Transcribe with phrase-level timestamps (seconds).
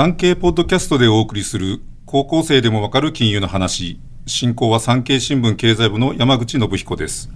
[0.00, 4.00] 産経ポッドキャストでお送りする高校生でもわかる金融の話。
[4.24, 7.28] 進行は産経新聞経済部の山口信彦です。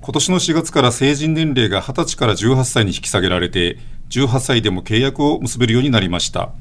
[0.00, 3.76] 今年の4月から成人年齢が20歳から18歳に引き下げられて、
[4.08, 6.52] 18歳でも契約を結べるようになりました。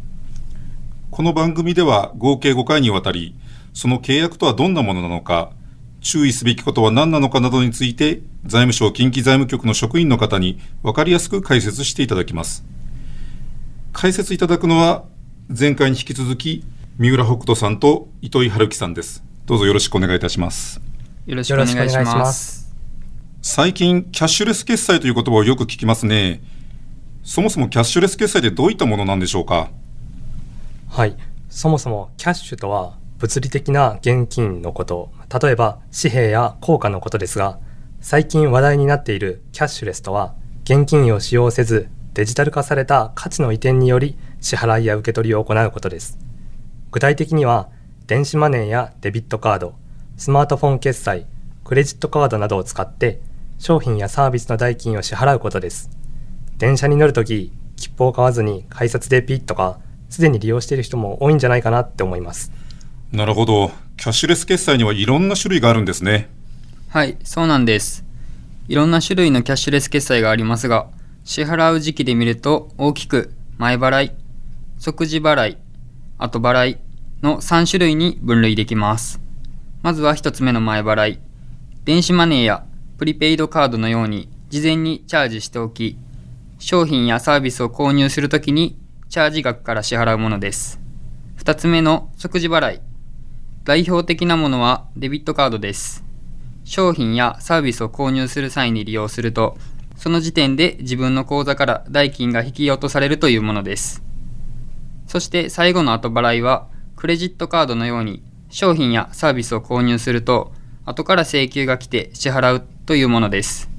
[1.09, 3.33] この番組では合計5回にわたり、
[3.73, 5.51] その契約とはどんなものなのか、
[6.01, 12.65] 注意すべきことは何なのかなどについて、財務省近畿財務局の職員の方に分かりやすく解説していただきます。
[13.99, 15.05] 解説いただくのは、
[15.49, 16.63] 前回に引き続き、
[16.99, 19.23] 三浦北斗さんと糸井春樹さんです。
[19.47, 20.79] どうぞよろしくお願いいたします。
[21.25, 22.75] よろしくお願いします。
[23.41, 26.43] 最近、キャッシュレス決済という言葉をよく聞きますね。
[27.23, 29.71] そもそもキャッシュレス決済ってどういったものなんでしょうか？
[30.89, 31.17] はい。
[31.49, 35.11] そもそもキャッシュとは物理的な現金のこと、
[35.41, 37.57] 例えば紙幣や硬貨のことですが、
[38.01, 46.17] 最近話題になっているキャッシュレスとは、現金を使用せずデジタル化された価値の移転により支払いや受け取りを行うことです。
[46.89, 47.69] 具体的には、
[48.07, 49.75] 電子マネーやデビットカード、
[50.17, 51.27] スマートフォン決済、
[51.63, 53.21] クレジットカードなどを使って
[53.59, 55.91] 商品やサービスの代金を支払うことです。
[56.57, 62.51] 電車に乗るとき、切符を買わずに改札でピッとか、すでに利用している人も多いんじゃないかなって思います。
[63.11, 63.69] なるほど。
[63.95, 66.31] キャッシュレス決済にはいろんな種類があるんですね。
[66.89, 68.03] はい、そうなんです。
[68.67, 70.87] いろんな種類のキャッシュレス決済がありますが、
[71.27, 74.11] 支払う時期で見ると大きく前払い、
[74.77, 75.57] 即時払い、
[76.17, 76.77] 後払い
[77.21, 79.19] の3種類に分類できます。
[79.81, 81.19] まずは1つ目の前払い。
[81.83, 82.65] 電子マネーや
[82.97, 85.97] プリペイドカードのように事前にチャージしておき、
[86.59, 90.79] 商品やサービスを購入するときにチャージ額から支払うものです。
[91.39, 92.81] 2つ目の即時払い。
[93.65, 96.05] 代表的なものはデビットカードです。
[96.63, 99.57] 商品やサービスを購入する際に利用すると、
[99.97, 104.03] その時点で自分の口座から代金が引き落とされるというものです。
[105.07, 110.53] そして最後の後払いは、クレジットカードのように商品やサービスを購入すると、
[110.85, 113.69] 後から請求が来て支払うというものです。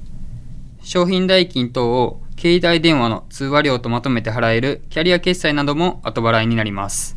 [0.83, 7.15] 商品代金等を携帯電話の通話料とまとめて払えるキャリア決済なども後払いになります。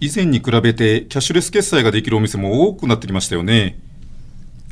[0.00, 3.78] 以前に比べてキャッシュレス決済ができるお店も多くなってきましたよね。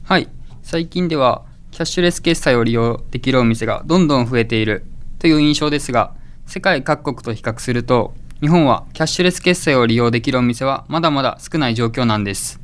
[0.04, 0.28] はい。
[0.62, 1.44] 最近では
[1.76, 4.86] キャッシュレス決済を利用できるお店がどんどん増えている
[5.18, 6.14] という印象ですが、
[6.46, 12.62] 世界各国と比較すると、日本はキャッシュレス決済を利用できるお店はまだまだ少ない状況なんです。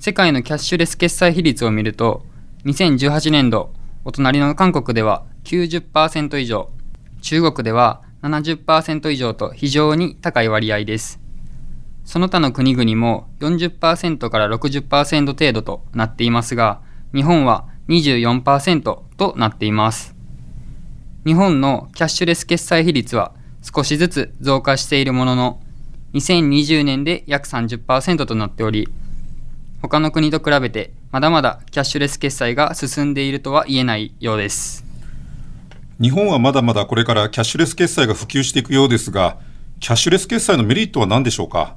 [0.00, 2.24] 世界のキャッシュレス決済比率を見ると、
[2.64, 3.74] 2018年度、
[4.06, 6.70] お隣の韓国では90%以上、
[7.20, 11.20] 中国では70%以上と非常に高い割合です。
[12.06, 16.80] その他の国々も40%から60%程度となっていますが、
[17.14, 18.82] 日本は24%
[19.16, 20.14] となっています。
[21.24, 23.32] 日本のキャッシュレス決済比率は
[23.62, 25.60] 少しずつ増加しているものの、
[26.14, 28.88] 2020年で約30%となっており、
[29.80, 34.84] 他の国と比べてまだまだキャッシュレス決済が進んでいるとは言えないようです。
[36.00, 39.38] 日本はまだまだこれからキャッシュレス決済が普及していくようですが、
[39.78, 41.76] キャッシュレス決済のメリットは何でしょうか？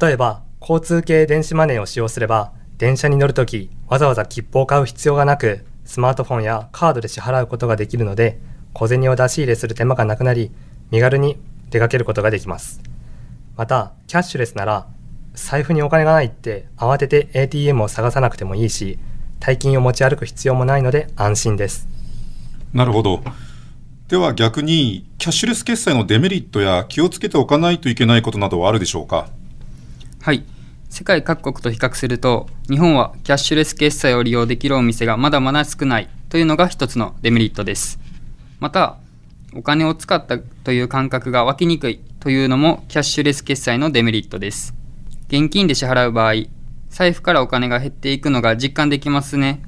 [0.00, 8.38] 例えば、交通系電子マネーを使用すれば、電車に乗るとき、わざわざ切符を買う必要がなく、スマートフォンやカードで支払うことができるので、
[8.72, 10.52] 小銭を出し入れする手間がなくなり、
[10.92, 11.36] 身軽に
[11.70, 12.80] 出かけることができます。
[13.56, 14.86] また、キャッシュレスなら、
[15.34, 19.00] 財布にお金がないって慌てて ATM を探さなくてもいいし、
[19.40, 21.88] 大金を持ち歩く必要もないので安心です。
[22.72, 23.24] なるほど。
[24.06, 29.28] では逆に、キャッシュレス決済のデメリットや気をつけておかないといけないことなどはあるでしょうか？
[30.20, 30.44] はい。
[30.90, 38.00] 世界各国と比較すると、日本はキャッシュレス決済を利用できるお店がまだまだ少ないというのが一つのデメリットです。
[38.58, 38.98] また、
[39.54, 44.74] お金を使ったという感覚が湧きにくいというのもキャッシュレス決済のデメリットです。
[45.28, 46.34] 現金で支払う場合、
[46.88, 49.62] 財布からお金が減っていくのが実感できますね。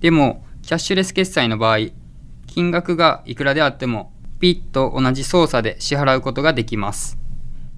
[0.00, 1.90] でも、キャッシュレス決済の場合、
[2.46, 4.10] 金額がいくらであっても、
[4.40, 7.23] ピッと同じ操作で支払うことができます。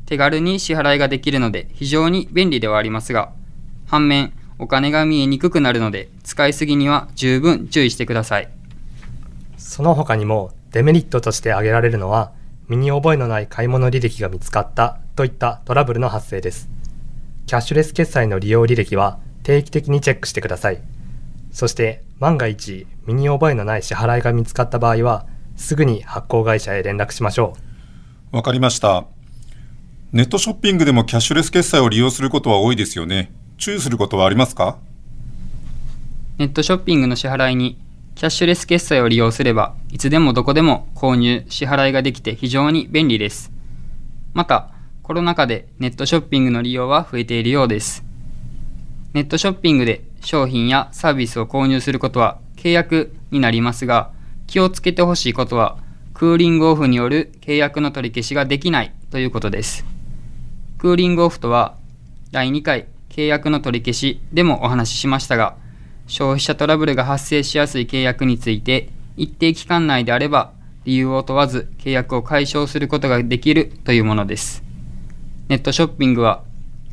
[0.07, 3.33] 手軽に支払いができるので非常に便利ではありますが、
[3.87, 8.49] 反面、お金が見えにくくなるので、使いすぎには十分注意してください。
[9.57, 12.33] その他にも、デメリットとして挙げられるのは、
[12.69, 16.69] 身に覚えのない買い物履歴が見つかったといったトラブルの発生です。
[17.47, 20.83] キャッシュレス決済の利用履歴は定期的にチェックしてください。
[21.53, 25.27] そして、万が一、身に覚えのない支払いが見つかった場合は、
[25.57, 27.57] すぐに発行会社へ連絡しましょ
[28.33, 28.37] う。
[28.37, 29.16] わかりました。
[30.17, 33.31] ネットショッピングでもキャッシュレス決済を利用することは多いですよね。
[33.59, 34.79] 注意することはありますか？
[36.39, 37.79] ネットショッピングの支払いに
[38.15, 43.53] キャッシュレス決済を利用すれば、いつでもどこでも購入、支払いができて非常に便利です。
[44.33, 44.71] また、
[45.03, 48.03] コロナ禍でネットショッピングの利用は増えているようです。
[49.13, 54.13] ネットショッピングで商品やサービスを購入することは契約になりますが、
[54.47, 55.77] 気をつけてほしいことは、
[56.15, 59.85] クーリングオフによる契約の取り消しができないということです。
[60.79, 61.77] クーリングオフとは、
[62.33, 65.57] 第2回契約の取り消しでもお話ししましたが、
[66.07, 70.53] 消費者トラブルが発生しやすい契約について、一定期間内であれば、
[70.85, 74.63] 理由を問わず契約を解消することができるというものです。
[75.49, 76.43] ネットショッピングは、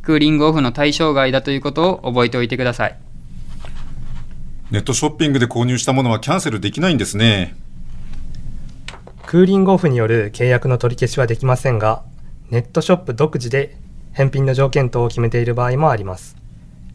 [0.01, 2.97] クーリングオフの対象外だということを覚えておいてください。
[4.71, 7.55] ネットショッピングで購入したものはキャンセルできないんですね。
[9.25, 12.03] クーリングオフによる契約の取り消しはできませんが、
[12.53, 13.75] ネットショップ独自で
[14.11, 16.37] 返品の条件等を決めている場合もあります。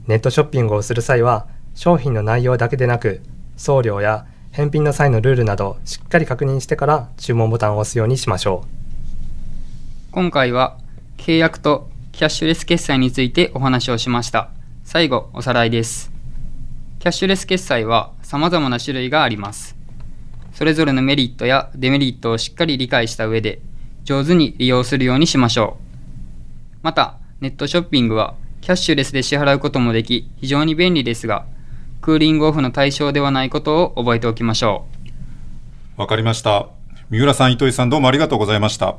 [0.07, 3.23] ネットショッピングをする際は、商品の内容だけでなく、
[3.57, 8.69] 送料や返品の際のルールなどしっかり確認してから注文ボタンを押すようにしましょう。
[10.13, 10.79] 今回は
[11.17, 14.53] 契約とキャッシュレス決済についてお話をしました。
[14.85, 16.13] 最後、おさらいです。
[17.01, 19.75] キャッシュレス決済は様々な種類があります。
[20.53, 23.61] それぞれのメリットやデメリットをしっかり理解した上で、
[24.09, 26.79] 上手に利用するようにしましょう。
[26.81, 31.45] また、ネットショッピングはキャッシュレスで支払うこともでき、非常に便利ですが、
[32.01, 34.87] クーリングオフの対象ではないことを覚えておきましょ
[35.99, 36.01] う。
[36.01, 36.71] わかりました。
[37.11, 38.97] 三浦さん、糸井さん、どうもありがとうございました。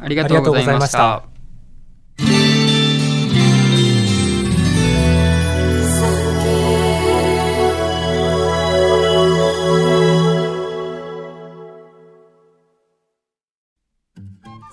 [0.00, 1.37] ありがとうございました。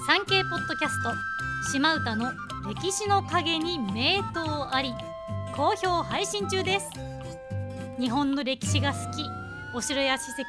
[0.05, 1.15] 産経ポッドキャスト
[1.71, 2.31] 島唄の
[2.67, 4.93] 歴史の陰に名刀あり
[5.55, 6.91] 好評配信中です。
[7.99, 9.25] 日本の歴史が好き
[9.73, 10.45] お城や史跡偉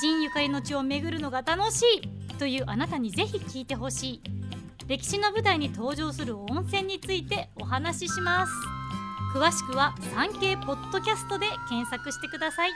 [0.00, 4.20] 人ゆかりの地を巡るのが楽しいというあなたにぜひ聞いてほしい。
[4.86, 8.52] 歴史の舞台に登場する温泉についてお話しします。
[9.34, 12.70] 詳しくは産経ポッドキャストで検索してください。